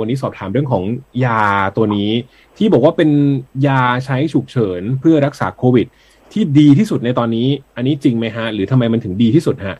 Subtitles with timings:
[0.00, 0.84] วันนี้สอบถามเรื่องของ
[1.24, 1.42] ยา
[1.76, 2.10] ตัวนี้
[2.56, 3.10] ที่บอกว่าเป็น
[3.66, 5.86] ยาใช้ฉุกเฉินเพื่อรักษาโควิด
[6.32, 9.76] ที่ดีที่สุดในตอนนี้ อันนี้จริงไหมฮะ หรือทำไมมันถึงดีที่สุดฮะ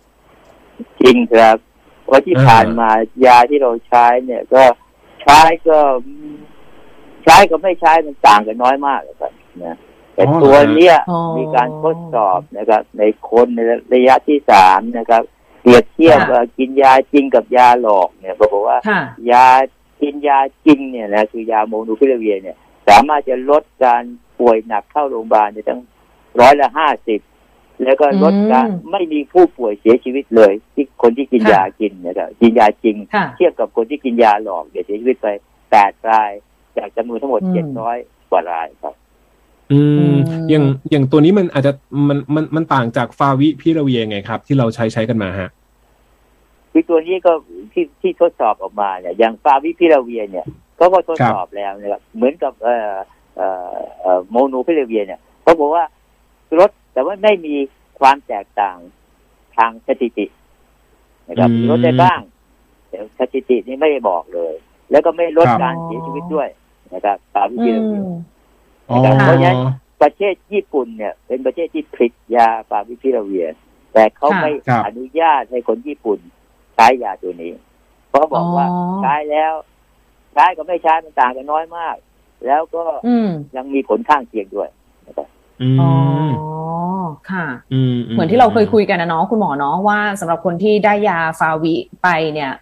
[1.02, 1.56] จริงครับ
[2.04, 2.90] เพราะที่อ่าผ่านมา
[3.26, 4.62] ยาที่เราใช้เนี่ย ก็
[5.22, 5.78] ใช้ก็
[7.24, 9.32] ใช้กับไม่ใช้มันต่างกันน้อยมากนะครับ
[9.64, 9.76] นะ
[10.14, 13.60] แต่อ๋อเหรอตัวเนี้ยอ๋อมีการทดสอบนะครับ ในคนใน
[13.94, 15.22] ระยะที่สามนะครับ
[15.60, 19.00] เปรียบเทียบค่ะว่ากินยาจริงกับยาหลอกเนี่ยบอกว่าค่ะ
[19.32, 19.46] ยา
[20.04, 22.56] กินยาจริงเนี่ยนะคือยาโมนูพิราเวียเนี่ย
[22.88, 24.02] สามารถจะลดการ
[24.38, 25.80] ป่วยหนักเข้าโรงพยาบาลได้ตั้ง
[26.40, 27.20] ร้อยละห้าสิบ
[27.84, 35.26] แล้วก็ลดการอืมไม่มีผู้ป่วยเสียชีวิตเลย ที่คนที่กินค่ะยากินนะครับกินยาจริงค่ะเทียบกับคนที่กินยาหลอกเดี๋ยวเสียชีวิตไป
[35.70, 36.30] แปดราย
[36.76, 37.96] จากจำนวนทั้งหมดอืมเจ็ดร้อย
[38.30, 38.94] กว่ารายครับ
[39.72, 40.16] อือืมม
[40.50, 41.72] อย่างอย่างตัวนี้มันอาจจะ
[42.08, 45.50] มันมันมันต่างจากฟาวิพิราเวียไงครับ ที่เราใช้ใช้กันมาฮะ
[46.76, 47.32] คือตัวนี้ก็
[47.72, 50.46] ที่ที่ทดสอบออกมาเนี่ยอย่างฟาวิพิราเวียเนี่ย
[50.76, 52.94] เขาก็ทดครับสอบแล้วนะครับเหมือนกับเอ่อ
[53.36, 55.84] เอ่อเอ่อโมนูพิราเวียเนี่ยเขาบอกว่า
[56.58, 57.54] ลดแต่ว่าไม่มี
[58.00, 58.76] ความแตกต่าง
[59.56, 60.26] ทางสถิติ
[61.28, 62.20] นะครับอืมลดได้บ้าง
[62.88, 64.54] แต่สถิตินี่ไม่ได้บอกเลย
[64.90, 66.48] แล้วก็ไม่ลดครับการเสียชีวิตด้วย
[66.94, 68.04] นะครับฟาวิอืพิราเวียม
[68.88, 69.56] อ๋อเพราะฉะนั้น
[70.02, 73.46] ประเทศญี่ปุ่นเนี่ย เป็นประเทศที่ผลิตยาฟาวิพิราเวีย
[73.92, 76.18] แต่เขาค่ะไม่ครับอนุญาตให้คนญี่ปุ่น
[76.76, 77.50] ใช้ยาตัวนี้
[78.10, 79.52] เพราะบอกว่าอ๋อใช้แล้ว
[80.34, 81.96] ใช้กับไม่ใช้มันต่างกันน้อยมาก
[82.46, 84.68] แล้วก็อืมยังมีผลข้างเคียงด้วย
[85.06, 85.28] นะครับ
[85.62, 85.90] อือ๋อ
[87.02, 92.52] มค่ะอืมเหมือนที่เราเคยคุยกันนะเนาะคุณหมอเนาะว่าสำหรับคนที่ได้ยาฟาวิไปเนี่ย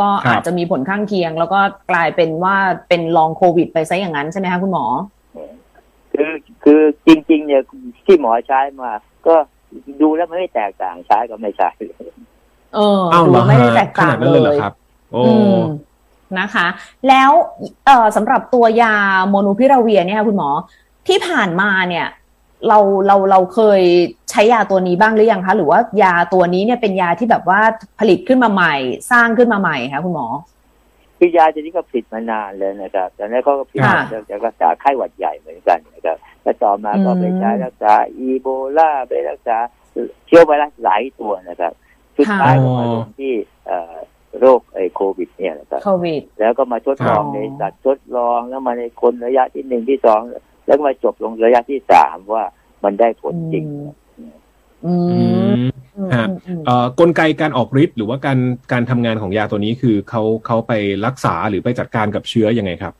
[0.00, 2.56] ก็อาจจะมีผลข้างเคียง แล้วก็กลายเป็นว่า
[2.88, 4.84] เป็นลองโควิดไปซะอย่างนั้นใช่ไหมคะคุณหมอ
[6.12, 6.32] คือ
[6.64, 7.62] คือจริง ๆ เนี่ย
[8.04, 8.92] ที่หมอใช้มา
[9.26, 9.34] ก็
[10.00, 11.70] ดูแล้วมันไม่แตกต่างใช้กับไม่ใช้
[12.72, 14.74] เลยเอออ้าวดูเหรอไม่ได้ฮะแตกขต่านาดงนั้นเลเลยเหรอยครับ
[15.12, 15.58] โอ้อืม
[16.38, 16.66] นะคะ
[17.08, 17.30] แล้ว
[17.86, 18.94] เอ่อสำหรับตัวยา
[19.28, 20.50] โมนูพิราเวียเนี่ยค่ะคุณหมอ
[21.08, 22.06] ที่ผ่านมาเนี่ย
[22.68, 23.82] เราเราเราเคย
[24.30, 27.60] ใช้ยาตัวนี้บ้างหรือยังคะ หรือว่ายาตัวนี้เนี่ยเป็นยาที่แบบว่า
[27.98, 28.74] ผลิตขึ้นมาใหม่
[29.10, 30.26] สร้างขึ้นมาใหม่คะคุณหมอ
[31.18, 38.46] คือยาตัวนี้ก็ผลิตมานานเลยนะครับแต่นั้นเขาก็ผลิตค่ะมาจากรักษาไข้หวัดใหญ่เหมือนกันนะครับแล้วต่อมาก็อืมไปใช้รักษาอีโบ
[38.78, 39.56] ลาไปรักษา
[40.26, 41.72] เชื้อไวรัสหลายตัวนะครับ
[42.18, 43.32] สุดท้ายก็มาลงที่
[43.66, 43.94] เอ่อ
[44.40, 50.20] โรคไอ้โควิด เนี่ยนะครับโควิด แล้วก็มาทดลองอ๋อในสัตว์ทดลองแล้วมาในคนระยะที่หนึ่งที่สอง
[50.66, 52.44] แล้วก็มาจบลงระยะที่สามว่า
[52.84, 53.64] มันได้ผลจริง
[54.18, 54.24] อื
[54.84, 54.94] อื
[55.54, 58.38] มมอืมฮะอืมเอ่อกลไกการออกฤทธิ์หรือว่าการ
[58.72, 60.72] การทำงานของยาตัวนี้คือเขาเขาไป
[61.06, 62.94] รักษาหรือไปจัดการกับเชื้อยังไงครับ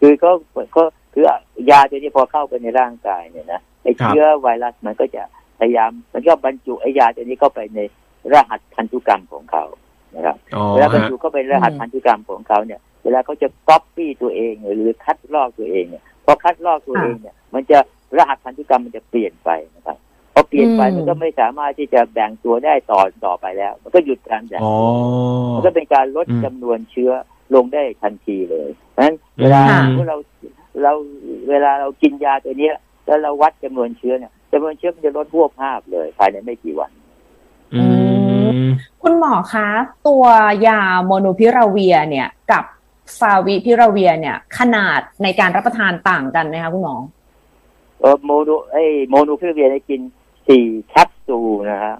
[0.00, 0.30] คือก็
[0.76, 1.24] ก็คือ
[1.70, 5.22] ยาตัวนี้พอเข้าไปในร่างกายเนี่ยนะไอ้เชื้อไวรัสมันก็จะ
[5.58, 7.80] พยายามมันก็บรรจุไอ้ยาตัวนี้เข้าไปใน
[8.32, 9.64] รหัสพันธุกรรมของเขา
[10.16, 17.78] นะครับอ๋อเวลาบรรฮะจุเข้าไปในรหัสอืมพันธุกรรมของเขาเนี่ย เวลาเขาจะก๊อปปี้ตัวเองหรือคัดลอกตัวเองเนี่ยพอคัดลอกตัวเองเนี่ย มันจะ
[18.18, 19.98] รหัสพันธุกรรมมันจะเปลี่ยนไปนะครับ
[20.34, 24.74] พอเปลี่ยนไปอืมมันก็ไม่สามารถที่จะแบ่งตัวได้ต่อต่อไปแล้ว มันก็หยุดการแบ่งอ๋อ
[25.54, 27.12] มันก็เป็นการลดอืมจำนวนเชื้อ
[27.54, 30.16] ลงได้ทันทีเลยเพราะฉะนั้นเวลาค่ะเมื่อเรา
[30.82, 30.92] เรา
[31.48, 32.74] เวลาเรากินยาตัวเนี้ย
[33.06, 37.05] แล้วเราวัดจำนวนเชื้อเนี่ยจำนวนเชื้อมันจะลดพวบภาพเลยภายในไม่กี่วันอืม
[39.02, 39.68] คุณหมอคะ
[40.08, 40.24] ตัว
[40.66, 42.64] ยาโมนูพิราเวียเนี่ย กับ
[43.18, 46.96] ฟาวิพิราเวียเนี่ย ขนาดในการรับประทานต่างกันไหมคะคุณหมอ
[48.00, 48.76] เออโมลนูไอ
[49.08, 50.00] โมลนูพิราเวียร์ได้กิน
[50.48, 51.96] สี่แคปซูลนะฮะ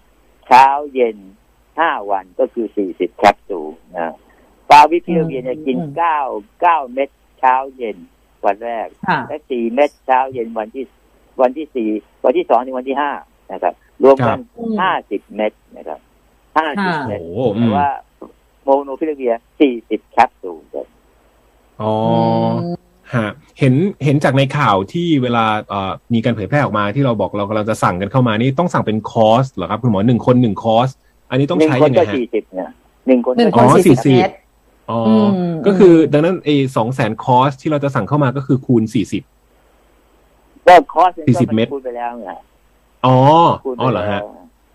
[0.47, 1.17] เช้าเย็น
[1.79, 4.15] ห้าวันก็คือสี่สิบแคปซูลนะ
[4.69, 6.19] ฟาวิพิราเวียร์เนี่ยกินอืมเก้า
[6.61, 7.97] เก้าเม็ดเช้าเย็น
[8.47, 10.85] วันแรกค่ะและสี่เม็ดเช้าเย็นวันที่
[11.41, 11.89] วันที่สี่
[12.25, 13.11] วันที่สองถึงวันที่ห้า
[13.53, 16.01] นะครับ รวมกันอืมห้าสิบเม็ดนะครับ
[16.57, 17.89] ห้าสิบค่ะเม็ดโอ้อืแต่ว่า
[18.65, 20.87] โมลนูพิราเวียร์สี่สิบแคปซูลครับ
[21.81, 21.93] อ๋อ
[23.15, 23.75] ฮะเห็น
[24.05, 30.89] เห็นจากในข่าวที่เวลาเอ่อมีการเผยแพร่ออกมาที่เราบอกเรากำลังจะสั่งกันเข้ามานี่ต้องสั่งเป็นคอร์สเหรอครับ คุณหมอหนึ่งคนหนึ่งคอร์ส
[31.31, 32.71] อันนี้ต้องหนึ่งใช้คนยังไงก็ฮะสี่สิบเนี่ย
[33.07, 34.35] หนึ่งคนหนึ่งก็คนอ๋อสี่สี่สิบสิบเมตร
[34.91, 35.29] อ๋ออม
[35.67, 39.23] ก็คือดังนั้นไอ้สองแสนคอร์สที่เราจะสั่งเข้ามาก็คือคูณสี่สิบ
[40.67, 42.31] ก็คอร์สหนึ่งสี่ก็สิบมันเม็ดคูณไปแล้วไง
[43.07, 43.17] อ๋อ
[43.65, 44.21] คูณไปอ๋อเหรอฮะ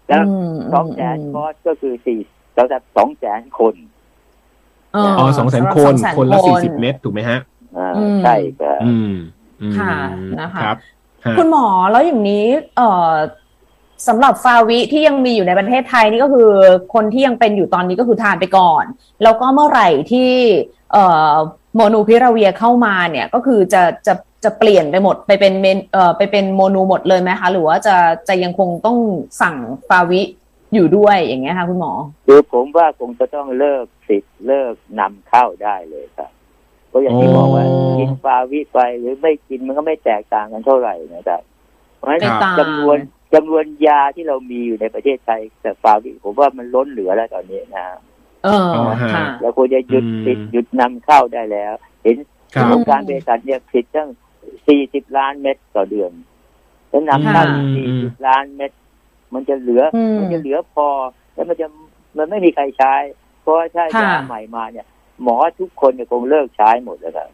[0.08, 2.20] แล้วมสองแสนคอร์สก็คือสี่
[2.56, 3.76] เราจะสองแสนคน
[4.94, 7.40] เอ๋อสองแสนำหรับคน200,000คนละสี่สิบเมตรถูกไหมฮะ
[7.78, 9.12] อ่าอืมใช่ครับอืม
[9.62, 9.96] อืมค่ะ
[10.40, 10.78] นะคะครับ
[11.26, 12.46] ฮะคุณหมอแล้วอย่างนี้
[12.78, 13.14] เอ่อ
[14.08, 16.50] สำหรับฟาวิที่ยังมีอยู่ในประเทศไทยนี่ก็คือ
[16.94, 18.84] คนที่ยังเป็นอยู่ตอนนี้ก็คือทานไปก่อน
[19.24, 20.32] แล้วก็เมื่อไหร่ที่
[20.92, 21.34] เอ่อ
[21.76, 24.14] โมนูพิราเวียเข้ามาเนี่ย ก็คือจะจะ
[24.44, 27.96] จะเปลี่ยนไปหมดไปเป็นเมนเอ่อไปเป็นโมนูหมดเลยไหมคะ หรือว่าจะ
[28.28, 28.98] จะยังคงต้อง
[29.42, 29.56] สั่ง
[29.88, 30.22] ฟาวิ
[30.74, 31.94] อยู่ด้วยอย่างเงี้ยค่ะคุณหมอ
[32.28, 36.32] คือผมว่าคงจะต้องเลิกสิทธิ์เลิกนำเข้าได้เลยครับ
[36.92, 41.42] ก็อย่างที่บอกว่าอ๋อกินฟาวิไปหรือไม่กินมันก็ไม่แตกต่างกันเท่าไหร่นะครับ
[41.98, 42.98] เพราะฉะนั้นไม่ต่างจำนวน
[43.34, 47.86] จำนวนยาที่เรามีอยู่ในประเทศไทยแต่ฟาวิผมว่ามันล้นเหลือแล้วตอนนี้นะ
[48.44, 51.74] เอออ๋อฮะค่ะเราควรจะหยุดอืมติดหยุดนำเข้าได้แล้ว
[52.04, 52.16] เห็น
[52.54, 53.86] ครับองค์การเภสัชเนี่ยผลิต
[54.68, 54.80] ตั้ง
[55.12, 56.12] 40ล้านเม็ดต่อเดือน
[56.90, 57.64] แล้วนำเข้าค่ะ
[57.96, 58.72] 40ล้านเม็ด
[59.34, 60.88] มันจะเหลืออืมมันจะเหลือพอ
[61.34, 61.68] แล้วมันจะ
[62.18, 62.94] มันไม่มีใครใช้
[63.42, 64.88] เพราะว่าถ้าค่ะยาใหม่มาเนี่ย
[65.24, 67.30] หมอทุกคนเนี่ยคงเลิกใช้หมดแล้วครับ